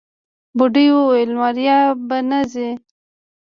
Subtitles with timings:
[0.57, 2.69] بوډۍ وويل ماريا به نه ځي.